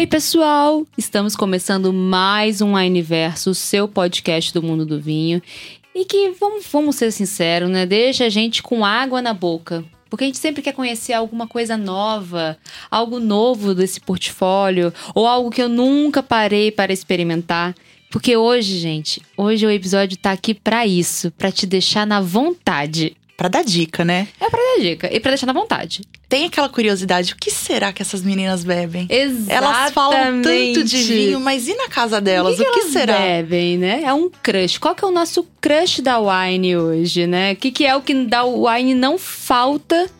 [0.00, 0.86] Ei, pessoal!
[0.96, 5.42] Estamos começando mais um Wineverso, o seu podcast do mundo do vinho.
[5.94, 7.84] E que, vamos, vamos ser sinceros, né?
[7.84, 9.84] Deixa a gente com água na boca.
[10.08, 12.56] Porque a gente sempre quer conhecer alguma coisa nova,
[12.90, 17.74] algo novo desse portfólio, ou algo que eu nunca parei para experimentar.
[18.10, 23.14] Porque hoje, gente, hoje o episódio tá aqui para isso, para te deixar na vontade.
[23.40, 24.28] Pra dar dica, né?
[24.38, 26.02] É pra dar dica e pra deixar na vontade.
[26.28, 29.06] Tem aquela curiosidade, o que será que essas meninas bebem?
[29.08, 29.50] Exatamente.
[29.50, 32.60] Elas falam tanto de vinho, mas e na casa delas?
[32.60, 33.18] O que, o que elas será?
[33.18, 34.02] bebem, né?
[34.04, 34.76] É um crush.
[34.76, 37.54] Qual que é o nosso crush da wine hoje, né?
[37.54, 40.10] O que, que é o que da wine não falta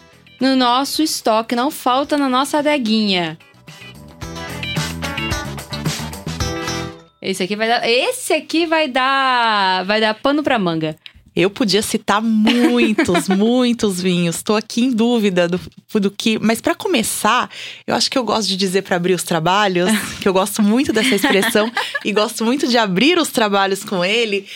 [0.41, 3.37] no nosso estoque, não falta na nossa adeguinha?
[7.20, 10.97] Esse aqui vai dar, esse aqui vai dar, vai dar pano pra manga.
[11.34, 14.42] Eu podia citar muitos, muitos vinhos.
[14.42, 15.61] Tô aqui em dúvida do,
[16.00, 16.39] do que.
[16.39, 17.48] Mas para começar,
[17.86, 20.92] eu acho que eu gosto de dizer para abrir os trabalhos, que eu gosto muito
[20.92, 21.70] dessa expressão
[22.05, 24.47] e gosto muito de abrir os trabalhos com ele.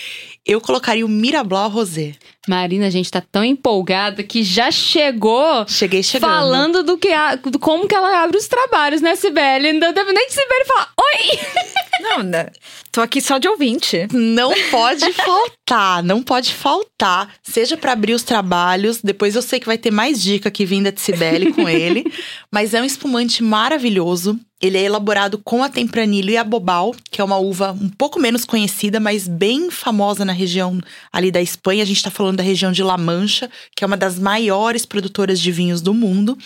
[0.44, 2.14] Eu colocaria o Mirablau Rosé.
[2.48, 6.30] Marina, a gente tá tão empolgada que já chegou Cheguei chegando.
[6.30, 9.72] falando do que a- do como que ela abre os trabalhos, né, Sibeli?
[9.72, 11.38] Não deve nem de Sibeli falar oi!
[12.00, 12.48] Não, né?
[12.92, 14.06] Tô aqui só de ouvinte.
[14.12, 17.32] Não pode faltar, não pode faltar.
[17.42, 20.92] Seja para abrir os trabalhos, depois eu sei que vai ter mais dica que vinda
[20.92, 22.04] de Cibele com ele.
[22.52, 24.38] mas é um espumante maravilhoso.
[24.60, 28.18] Ele é elaborado com a Tempranillo e a Bobal, que é uma uva um pouco
[28.20, 30.78] menos conhecida, mas bem famosa na região
[31.12, 31.82] ali da Espanha.
[31.82, 35.40] A gente tá falando da região de La Mancha, que é uma das maiores produtoras
[35.40, 36.36] de vinhos do mundo.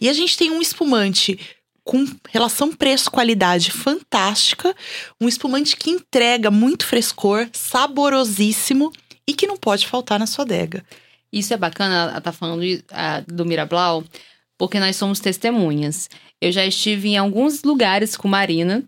[0.00, 1.38] E a gente tem um espumante
[1.84, 4.74] com relação preço-qualidade fantástica,
[5.20, 8.90] um espumante que entrega muito frescor, saborosíssimo
[9.26, 10.82] e que não pode faltar na sua adega.
[11.32, 12.62] Isso é bacana, ela tá falando
[13.26, 14.04] do Mirablau,
[14.56, 16.08] porque nós somos testemunhas.
[16.40, 18.82] Eu já estive em alguns lugares com Marina.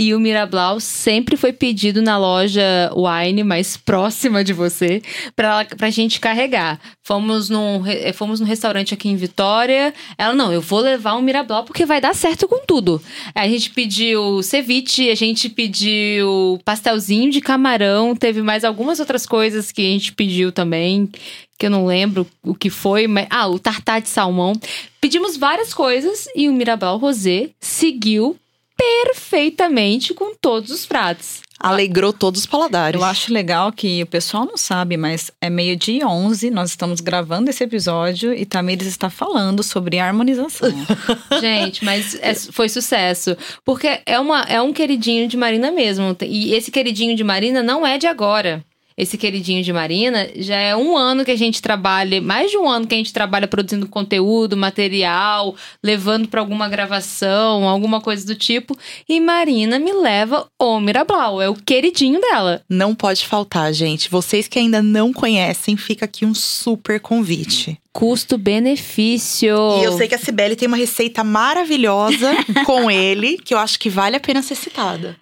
[0.00, 2.62] E o Mirablau sempre foi pedido na loja
[2.94, 5.02] Wine mais próxima de você
[5.34, 6.78] pra, pra gente carregar.
[7.02, 9.92] Fomos num, eh, fomos num restaurante aqui em Vitória.
[10.16, 13.02] Ela, não, eu vou levar um Mirablau porque vai dar certo com tudo.
[13.34, 19.72] A gente pediu ceviche, a gente pediu pastelzinho de camarão, teve mais algumas outras coisas
[19.72, 21.10] que a gente pediu também,
[21.58, 23.26] que eu não lembro o que foi, mas.
[23.28, 24.52] Ah, o tartar de salmão.
[25.00, 28.36] Pedimos várias coisas e o Mirabal Rosé seguiu
[28.78, 31.40] perfeitamente com todos os pratos.
[31.60, 33.00] Alegrou todos os paladares.
[33.00, 37.00] Eu acho legal que o pessoal não sabe, mas é meio-dia e 11, nós estamos
[37.00, 40.72] gravando esse episódio e Tamires está falando sobre harmonização.
[41.40, 43.36] Gente, mas é- foi sucesso.
[43.64, 46.16] Porque é, uma, é um queridinho de Marina mesmo.
[46.22, 48.64] E esse queridinho de Marina não é de agora.
[48.98, 52.68] Esse queridinho de Marina já é um ano que a gente trabalha, mais de um
[52.68, 58.34] ano que a gente trabalha produzindo conteúdo, material, levando para alguma gravação, alguma coisa do
[58.34, 58.76] tipo.
[59.08, 62.60] E Marina me leva o Mirablau, é o queridinho dela.
[62.68, 64.10] Não pode faltar, gente.
[64.10, 67.78] Vocês que ainda não conhecem, fica aqui um super convite.
[67.92, 69.54] Custo-benefício.
[69.80, 72.32] E eu sei que a Cibele tem uma receita maravilhosa
[72.66, 75.16] com ele, que eu acho que vale a pena ser citada.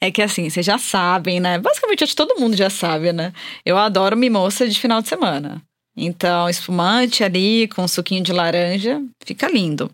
[0.00, 1.58] É que assim, vocês já sabem, né?
[1.58, 3.32] Basicamente, acho que todo mundo já sabe, né?
[3.64, 5.62] Eu adoro mimoça de final de semana.
[5.96, 9.90] Então, espumante ali com suquinho de laranja, fica lindo.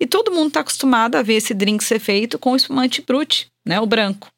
[0.00, 3.80] E todo mundo tá acostumado a ver esse drink ser feito com espumante brute, né?
[3.80, 4.28] O branco.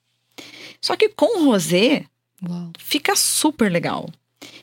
[0.81, 2.05] Só que com rosé,
[2.47, 2.71] Uau.
[2.79, 4.11] fica super legal.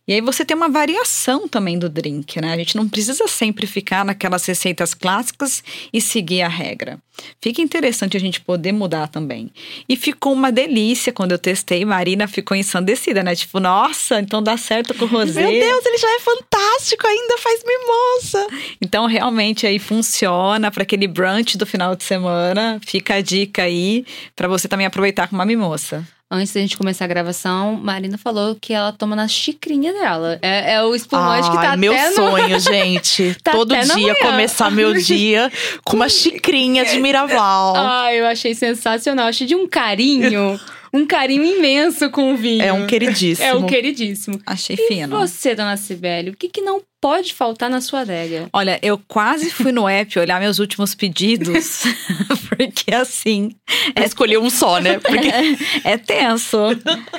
[0.06, 2.52] E aí você tem uma variação também do drink, né?
[2.52, 7.00] A gente não precisa sempre ficar naquelas receitas clássicas e seguir a regra.
[7.42, 9.50] Fica interessante a gente poder mudar também.
[9.88, 11.86] E ficou uma delícia quando eu testei.
[11.86, 13.34] Marina ficou ensandecida, né?
[13.34, 15.42] Tipo, nossa, então dá certo com o rosé.
[15.42, 18.48] Meu Deus, ele já é fantástico, ainda faz mimosa.
[18.82, 22.78] Então, realmente aí funciona para aquele brunch do final de semana.
[22.86, 26.06] Fica a dica aí para você também aproveitar com uma mimoça.
[26.36, 30.40] Antes da gente começar a gravação, Marina falou que ela toma na xicrinha dela.
[30.42, 32.16] É, é o espumante que tá meu até no...
[32.16, 33.38] sonho, gente.
[33.44, 35.52] Tá Todo dia começar meu dia
[35.84, 37.76] com uma xicrinha de Miraval.
[37.76, 39.28] Ai, eu achei sensacional.
[39.28, 40.60] Achei de um carinho,
[40.94, 42.62] um carinho imenso com o vinho.
[42.62, 43.48] É um queridíssimo.
[43.48, 44.40] É o queridíssimo.
[44.46, 45.18] Achei E fino.
[45.18, 48.48] você, dona Cibele, o que, que não pode faltar na sua adega?
[48.54, 51.84] Olha, eu quase fui no app olhar meus últimos pedidos,
[52.48, 53.52] porque assim,
[53.96, 55.00] É escolher um só, né?
[55.00, 55.28] Porque
[55.84, 56.58] é, é tenso.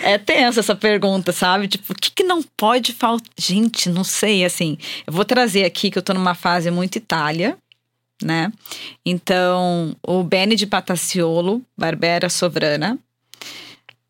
[0.02, 1.68] É tenso essa pergunta, sabe?
[1.68, 3.28] Tipo, o que, que não pode faltar?
[3.38, 4.78] Gente, não sei, assim.
[5.06, 7.58] Eu vou trazer aqui que eu tô numa fase muito Itália,
[8.22, 8.50] né?
[9.04, 12.98] Então, o Bene de Pataciolo, Barbera Sovrana,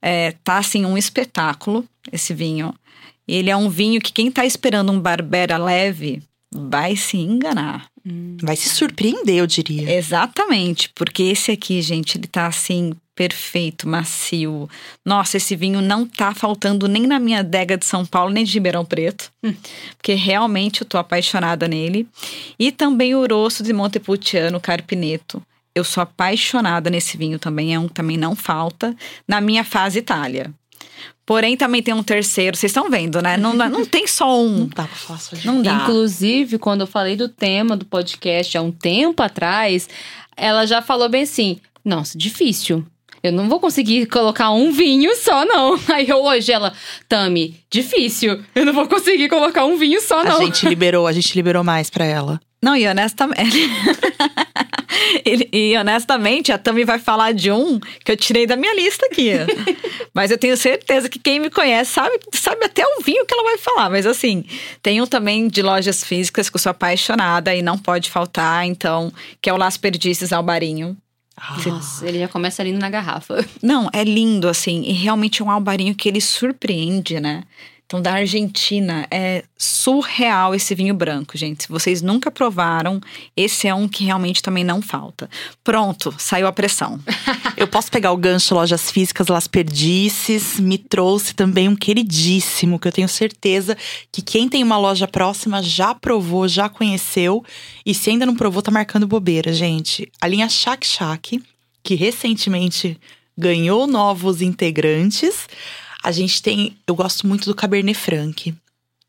[0.05, 2.75] é, tá assim um espetáculo esse vinho.
[3.27, 6.23] Ele é um vinho que quem tá esperando um Barbera leve
[6.55, 7.87] vai se enganar.
[8.43, 9.91] Vai se surpreender, eu diria.
[9.91, 14.69] Exatamente, porque esse aqui, gente, ele tá assim perfeito, macio.
[15.03, 18.53] Nossa, esse vinho não tá faltando nem na minha adega de São Paulo, nem de
[18.53, 19.33] Ribeirão Preto,
[19.97, 22.07] porque realmente eu tô apaixonada nele.
[22.59, 25.43] E também o Rosso de Montepulciano Carpineto.
[25.75, 28.95] Eu sou apaixonada nesse vinho também, é um que também não falta
[29.27, 30.53] na minha fase Itália.
[31.27, 33.37] Porém, também tem um terceiro, vocês estão vendo, né?
[33.39, 34.67] Não, não tem só Não um.
[34.67, 35.75] dá pra falar só de Não dá.
[35.83, 39.89] Inclusive, quando eu falei do tema do podcast há um tempo atrás,
[40.37, 42.85] ela já falou bem assim: nossa, difícil.
[43.23, 45.81] Eu não vou conseguir colocar um vinho só, não.
[45.89, 46.75] Aí eu hoje ela,
[47.09, 48.45] Tami, difícil.
[48.55, 50.45] Eu não vou conseguir colocar um vinho só, A não.
[50.45, 52.39] gente liberou, a gente liberou mais pra ela.
[52.63, 53.59] Não, e honestamente.
[55.25, 59.07] Ele- e honestamente, a Tami vai falar de um que eu tirei da minha lista
[59.07, 59.31] aqui.
[60.15, 63.43] Mas eu tenho certeza que quem me conhece sabe, sabe até o vinho que ela
[63.43, 63.91] vai falar.
[63.91, 64.45] Mas assim,
[64.83, 69.13] tem um também de lojas físicas que eu sou apaixonada e não pode faltar, então,
[69.41, 70.97] que é o Las Perdices Albarinho.
[71.67, 73.45] Nossa, ele já começa ali na garrafa.
[73.61, 77.43] Não, é lindo, assim, e realmente é um albarinho que ele surpreende, né?
[78.01, 81.69] Da Argentina, é surreal esse vinho branco, gente.
[81.69, 83.01] Vocês nunca provaram,
[83.37, 85.29] esse é um que realmente também não falta.
[85.63, 87.01] Pronto, saiu a pressão.
[87.57, 90.59] Eu posso pegar o gancho Lojas Físicas Las Perdices.
[90.59, 93.77] Me trouxe também um queridíssimo, que eu tenho certeza
[94.11, 97.45] que quem tem uma loja próxima já provou, já conheceu.
[97.87, 100.11] E se ainda não provou, tá marcando bobeira, gente.
[100.21, 101.41] A linha Shack Shack,
[101.83, 102.99] que recentemente
[103.37, 105.47] ganhou novos integrantes.
[106.05, 108.55] A gente tem, eu gosto muito do Cabernet Franc.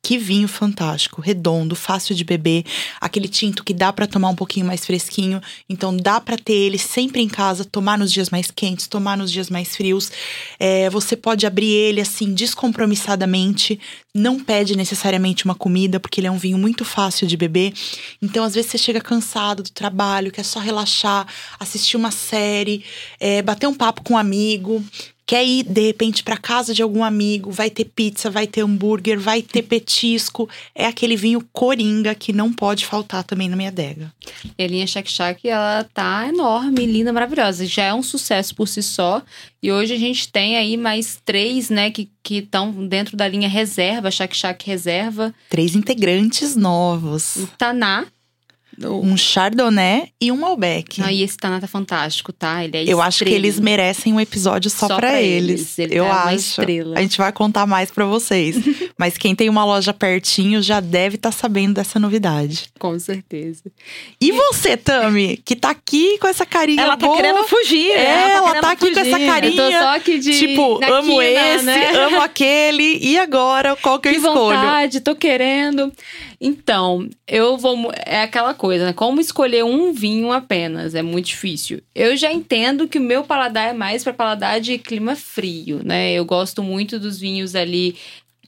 [0.01, 2.63] Que vinho fantástico, redondo, fácil de beber,
[3.01, 6.77] aquele tinto que dá pra tomar um pouquinho mais fresquinho, então dá pra ter ele
[6.77, 10.11] sempre em casa, tomar nos dias mais quentes, tomar nos dias mais frios.
[10.59, 13.79] É, você pode abrir ele assim descompromissadamente,
[14.13, 17.73] não pede necessariamente uma comida, porque ele é um vinho muito fácil de beber.
[18.21, 21.27] Então, às vezes você chega cansado do trabalho, quer só relaxar,
[21.59, 22.85] assistir uma série,
[23.19, 24.85] é, bater um papo com um amigo.
[25.27, 29.19] Quer ir, de repente, para casa de algum amigo, vai ter pizza, vai ter hambúrguer,
[29.19, 30.47] vai ter petisco.
[30.75, 34.13] É aquele vinho coringa que não pode faltar também na minha adega.
[34.57, 37.65] E a linha Shack Shack, ela tá enorme, linda, maravilhosa.
[37.65, 39.23] Já é um sucesso por si só.
[39.63, 44.11] E hoje a gente tem aí mais três, né, que estão dentro da linha reserva,
[44.11, 45.33] Shack Shack Reserva.
[45.49, 48.05] Três integrantes novos: O Taná.
[48.83, 50.99] Um Chardonnay e um Malbec.
[50.99, 52.63] Não, e esse Taná tá fantástico, tá?
[52.63, 53.35] Ele é Eu acho que estrela.
[53.45, 55.77] eles merecem um episódio só, Só pra pra eles.
[55.77, 55.79] eles.
[55.79, 56.35] Ele Eu tá uma acho.
[56.35, 56.97] estrela.
[56.97, 58.55] A gente vai contar mais pra vocês.
[58.97, 62.69] Mas quem tem uma loja pertinho já deve estar sabendo dessa novidade.
[62.79, 63.63] Com certeza.
[64.21, 67.15] E você, Tami, que tá aqui com essa carinha Ela tá boa.
[67.17, 67.91] querendo fugir.
[67.91, 69.25] É, ela querendo tá aqui com essa fugir.
[69.27, 69.61] carinha.
[69.61, 70.37] Eu tô só aqui de.
[70.39, 71.23] Tipo, na amo quina,
[71.55, 71.91] esse, né?
[71.97, 72.97] amo aquele.
[73.01, 74.35] E agora, qual que eu que escolho?
[74.57, 75.91] vontade, tô querendo.
[76.39, 77.91] Então, eu vou.
[78.05, 78.93] É aquela coisa, né?
[78.93, 80.93] Como escolher um vinho apenas?
[80.95, 81.81] É muito difícil.
[81.93, 86.11] Eu já entendo que o meu paladar é mais para paladar de clima frio, né?
[86.13, 87.95] Eu gosto muito dos vinhos ali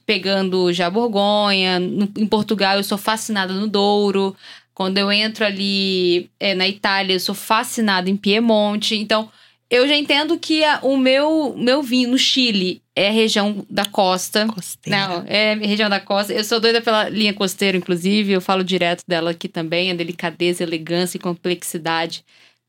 [0.06, 1.78] pegando já Borgonha.
[1.78, 4.34] No- em Portugal, eu sou fascinada no Douro.
[4.74, 8.94] Quando eu entro ali é, na Itália, eu sou fascinada em Piemonte.
[8.96, 9.30] Então,
[9.70, 13.84] eu já entendo que a- o meu, meu vinho no Chile é a região da
[13.84, 14.46] costa.
[14.46, 14.98] Costeira.
[15.08, 16.32] Não, é região da costa.
[16.32, 18.32] Eu sou doida pela linha costeira, inclusive.
[18.32, 19.90] Eu falo direto dela aqui também.
[19.90, 22.24] A delicadeza, elegância e complexidade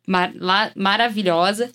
[0.08, 1.72] mar- lá- maravilhosa.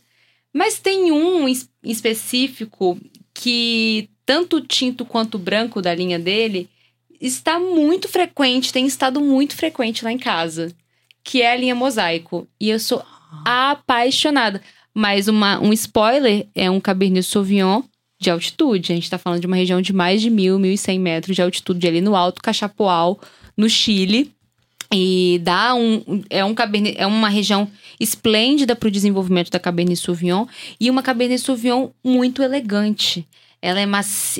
[0.52, 2.98] Mas tem um es- específico
[3.32, 6.68] que tanto o tinto quanto o branco da linha dele
[7.20, 10.72] está muito frequente, tem estado muito frequente lá em casa,
[11.24, 12.46] que é a linha mosaico.
[12.60, 13.02] E eu sou
[13.44, 14.60] apaixonada.
[14.94, 17.82] Mas uma, um spoiler é um Cabernet Sauvignon
[18.20, 18.92] de altitude.
[18.92, 21.34] A gente tá falando de uma região de mais de mil, mil e cem metros
[21.34, 23.18] de altitude ali no Alto Cachapoal,
[23.56, 24.32] no Chile.
[24.92, 26.22] E dá um.
[26.30, 30.46] É, um Cabernet, é uma região esplêndida para o desenvolvimento da Cabernet Sauvignon
[30.78, 33.26] e uma Cabernet Sauvignon muito elegante.
[33.66, 33.86] Ela, é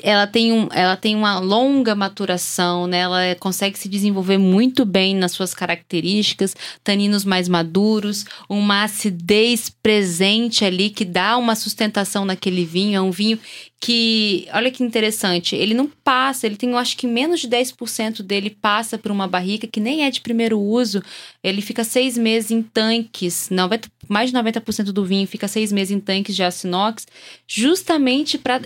[0.03, 0.69] ela, tem um...
[0.71, 2.99] ela tem uma longa maturação, né?
[2.99, 9.71] Ela é- consegue se desenvolver muito bem nas suas características, taninos mais maduros, uma acidez
[9.71, 12.99] presente ali que dá uma sustentação naquele vinho.
[12.99, 13.39] É um vinho
[13.85, 18.23] que, olha que interessante, ele não passa, ele tem, eu acho que menos de 10%
[18.23, 21.03] dele passa por uma barrica que nem é de primeiro uso.
[21.43, 25.91] Ele fica seis meses em tanques, 90, mais de 90% do vinho fica seis meses
[25.95, 27.07] em tanques de aço inox,
[27.47, 28.63] justamente para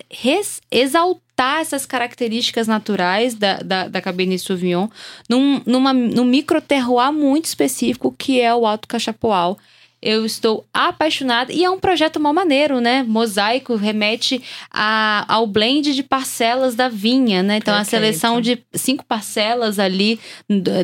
[0.71, 4.89] exaltar essas características naturais da, da, da Cabernet Sauvignon
[5.29, 9.59] num, numa, num micro terroir muito específico que é o Alto Cachapoal.
[10.01, 13.03] Eu estou apaixonada e é um projeto mal maneiro, né?
[13.03, 14.41] Mosaico remete
[14.71, 17.57] a, ao blend de parcelas da vinha, né?
[17.57, 17.91] Então a Perfeito.
[18.05, 20.21] seleção de cinco parcelas ali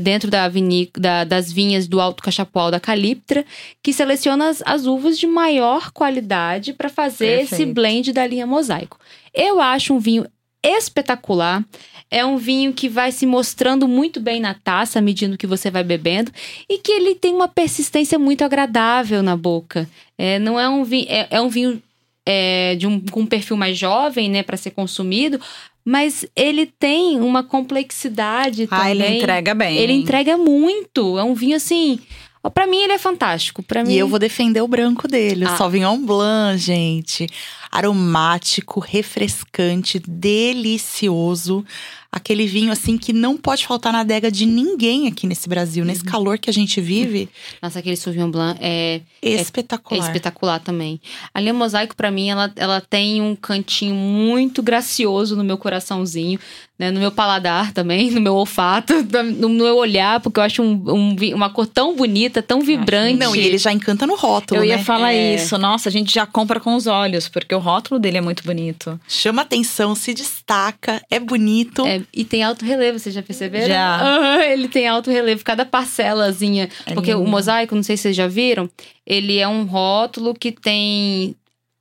[0.02, 0.50] dentro da
[0.99, 3.44] da- das vinhas do Alto Cachapoal da Caliptra,
[3.83, 7.75] que seleciona as, as uvas de maior qualidade para fazer esse Perfeito.
[7.75, 8.99] blend da linha Mosaico.
[9.33, 10.26] Eu acho um vinho
[10.64, 11.64] espetacular.
[12.11, 15.71] É um vinho que vai se mostrando muito bem na taça, à medida que você
[15.71, 16.30] vai bebendo,
[16.68, 19.88] e que ele tem uma persistência muito agradável na boca.
[20.16, 21.83] É, não é um vinho, é, é um vinho
[22.26, 25.40] é, de um, com um perfil mais jovem, né, para ser consumido,
[25.85, 28.90] mas ele tem uma complexidade Ah, também.
[28.92, 29.76] ele entrega bem.
[29.76, 31.18] Ele entrega muito.
[31.18, 31.99] É um vinho assim.
[32.44, 33.62] Ó, Pra mim, ele é fantástico.
[33.62, 35.54] Para mim, E eu vou defender o branco dele, Ah.
[35.54, 37.26] o Sauvignon Blanc, gente.
[37.72, 41.64] Aromático, refrescante, delicioso.
[42.12, 45.82] Aquele vinho, assim, que não pode faltar na adega de ninguém aqui nesse Brasil.
[45.82, 45.88] Uhum.
[45.88, 47.28] Nesse calor que a gente vive,
[47.60, 50.06] Nossa, aquele Sauvignon Blanc é, é espetacular.
[50.06, 51.00] espetacular também.
[51.34, 56.38] A linha Mosaico, pra mim, ela, ela tem um cantinho muito gracioso no meu coraçãozinho,
[56.78, 56.92] né?
[56.92, 58.94] No meu paladar também, no meu olfato,
[59.36, 63.19] no meu olhar, porque eu acho um, um uma cor tão bonita, tão vibrante.
[63.19, 64.85] Não, e ele já encanta no rótulo, Eu ia né?
[64.85, 65.35] falar É.
[65.35, 65.57] isso.
[65.59, 68.99] Nossa, a gente já compra com os olhos, porque o rótulo dele é muito bonito.
[69.09, 71.87] Chama atenção, se destaca, é bonito.
[71.87, 73.67] É, e tem alto relevo, vocês já perceberam?
[73.69, 73.97] Já.
[74.00, 76.69] Aham, ele tem alto relevo, cada parcelazinha.
[76.87, 77.31] É porque o lindo.
[77.31, 78.69] mosaico, não sei se vocês já viram,
[79.07, 81.35] ele é um rótulo que tem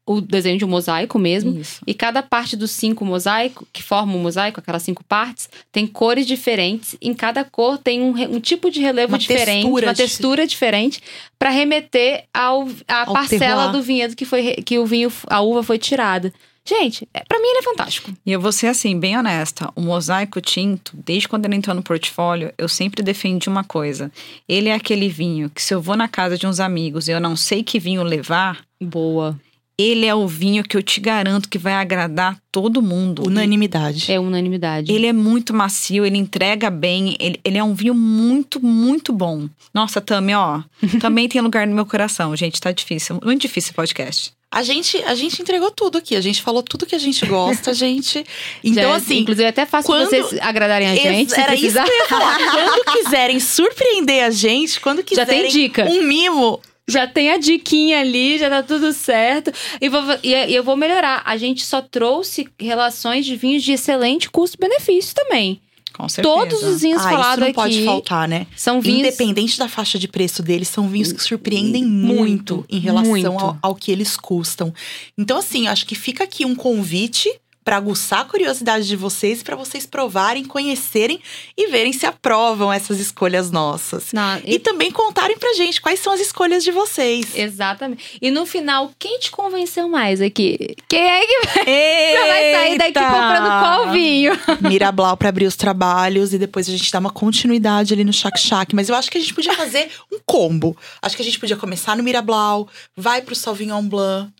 [0.05, 1.57] o desenho de um mosaico mesmo.
[1.59, 1.81] Isso.
[1.87, 6.27] E cada parte dos cinco mosaicos, que formam o mosaico, aquelas cinco partes, tem cores
[6.27, 6.95] diferentes.
[7.01, 11.01] Em cada cor tem um, um tipo de relevo Uma diferente, textura uma textura diferente,
[11.39, 13.71] para remeter ao, à Ao parcela terroir.
[13.71, 16.33] do vinhedo que, foi, que o vinho, a uva foi tirada.
[16.65, 18.09] Gente, é, para mim ele é fantástico.
[18.25, 19.69] E eu vou ser assim, bem honesta.
[19.75, 24.09] O mosaico tinto, desde quando ele entrou no portfólio, eu sempre defendi uma coisa.
[24.47, 27.19] Ele é aquele vinho que, se eu vou na casa de uns amigos e eu
[27.19, 29.39] não sei que vinho levar, Boa.
[29.77, 33.25] Ele é o vinho que eu te garanto que vai agradar todo mundo.
[33.25, 34.11] Unanimidade.
[34.11, 34.91] É unanimidade.
[34.91, 39.47] Ele é muito macio, ele entrega bem, ele, ele é um vinho muito, muito bom.
[39.73, 40.61] Nossa, Tami, ó,
[41.01, 44.31] também tem lugar no meu coração, gente, tá difícil, muito difícil esse podcast.
[44.51, 46.15] A gente, a gente entregou tudo aqui.
[46.15, 48.23] A gente falou tudo que a gente gosta, gente.
[48.63, 51.33] Então, Já- assim, Inclusive, é até fácil quando- vocês agradarem a gente.
[51.33, 51.83] Era precisar.
[51.83, 52.37] isso que eu ia falar.
[52.53, 55.85] quando quiserem surpreender a gente, quando Já quiserem tem dica.
[55.89, 59.51] um mimo, Já tem a diquinha ali, já tá tudo certo.
[59.79, 61.21] E, vou- e- e eu vou melhorar.
[61.25, 65.61] A gente só trouxe relações de vinhos de excelente custo-benefício também.
[65.93, 66.35] Com certeza.
[66.35, 68.47] Todos os vinhos ah, falados não aqui pode faltar, né?
[68.55, 68.99] são vinhos.
[69.07, 73.27] Independente da faixa de preço deles, são vinhos que surpreendem muito, Muito, em relação muito.
[73.27, 74.73] Ao, ao que eles custam.
[75.17, 77.29] Então, assim, acho que fica aqui um convite
[77.63, 81.19] para aguçar a curiosidade de vocês, para vocês provarem, conhecerem
[81.57, 84.11] e verem se aprovam essas escolhas nossas.
[84.11, 87.35] Não, E também contarem pra gente quais são as escolhas de vocês.
[87.35, 88.17] Exatamente.
[88.21, 90.75] E no final, quem te convenceu mais aqui?
[90.87, 94.33] Quem é que você vai sair daqui comprando qual vinho?
[94.61, 98.39] Mirablau para abrir os trabalhos e depois a gente dá uma continuidade ali no Shack
[98.39, 98.75] Shack.
[98.75, 100.75] Mas eu acho que a gente podia fazer um combo.
[101.01, 104.31] Acho que a gente podia começar no Mirablau, vai pro Sauvignon Blanc,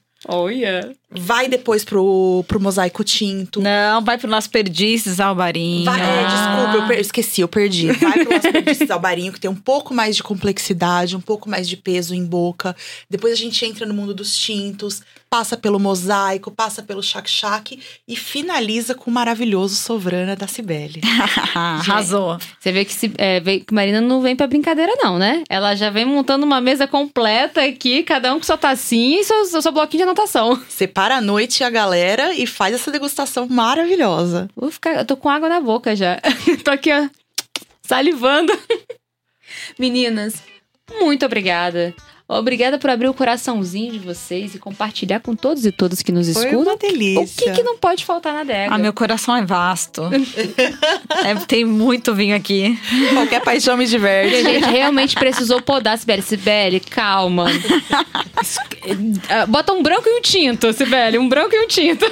[0.50, 0.94] yeah.
[1.18, 3.62] Vai depois pro, pro Mosaico Tinto.
[3.62, 5.86] Não, vai pro Las Perdizes, Albarinho.
[5.86, 7.92] Vai, é, desculpa, eu per- esqueci, eu perdi.
[7.92, 11.68] Vai pro Las Perdices Albarinho, que tem um pouco mais de complexidade, um pouco mais
[11.68, 12.76] de peso em boca.
[13.10, 17.80] Depois a gente entra no mundo dos tintos, passa pelo mosaico, passa pelo Shack Shack
[18.08, 21.02] e finaliza com o maravilhoso Sovrana da Cibele.
[21.56, 22.38] Arrasou.
[22.60, 25.44] Você vê que, se, é, vê que Marina não vem pra brincadeira, não, né?
[25.50, 29.46] Ela já vem montando uma mesa completa aqui, cada um com sua tacinha e seu,
[29.62, 30.62] seu bloquinho de anotação.
[30.70, 34.50] Separa a noite e a galera e faz essa degustação maravilhosa.
[34.56, 36.20] Vou ficar, eu tô com água na boca já.
[36.64, 37.10] tô aqui, ó,
[37.82, 38.54] salivando.
[39.78, 40.42] Meninas,
[41.00, 41.94] muito obrigada.
[42.28, 46.32] Obrigada por abrir o coraçãozinho de vocês e compartilhar com todos e todas que nos
[46.32, 46.62] Foi escutam.
[46.62, 47.22] uma delícia.
[47.24, 48.74] O que, que não pode faltar na adega?
[48.74, 50.04] Ah, meu coração é vasto.
[51.26, 52.80] É, tem muito vinho aqui.
[53.14, 54.36] Qualquer paixão me E diverte.
[54.36, 56.22] a gente realmente precisou podar, Sibeli.
[56.22, 57.46] Sibeli, calma.
[59.48, 61.18] Bota um branco e um tinto, Sibeli.
[61.18, 62.06] Um branco e um tinto.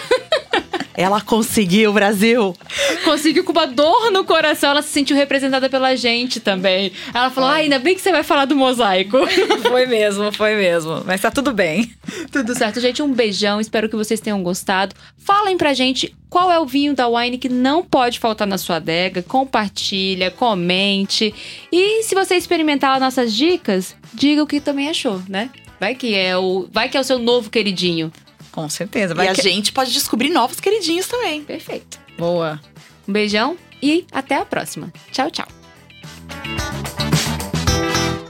[0.94, 2.56] Ela conseguiu, Brasil.
[3.04, 4.72] Conseguiu com uma dor no coração.
[4.72, 6.92] Ela se sentiu representada pela gente também.
[7.14, 9.18] Ela falou, ah, ainda bem que você vai falar do mosaico.
[9.68, 11.04] Foi mesmo, foi mesmo.
[11.06, 11.92] Mas tá tudo bem.
[12.32, 13.02] Tudo certo, gente.
[13.02, 13.62] Um beijão.
[13.62, 14.96] Espero que vocês tenham gostado.
[15.18, 18.78] Falem pra gente qual é o vinho da Wine que não pode faltar na sua
[18.78, 19.22] adega.
[19.24, 21.34] Compartilha, comente.
[21.72, 25.50] E se você experimentar as nossas dicas, diga o que também achou, né?
[25.80, 28.12] Vai que é o, vai que é o seu novo queridinho.
[28.52, 29.14] Com certeza.
[29.16, 29.42] e a que...
[29.42, 31.44] gente pode descobrir novos queridinhos também.
[31.44, 32.00] Perfeito.
[32.18, 32.60] Boa.
[33.08, 34.92] Um beijão e até a próxima.
[35.12, 35.48] Tchau, tchau.